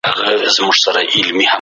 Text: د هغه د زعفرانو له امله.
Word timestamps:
د 0.05 0.05
هغه 0.09 0.33
د 0.41 0.45
زعفرانو 0.55 0.97
له 0.97 1.03
امله. 1.21 1.47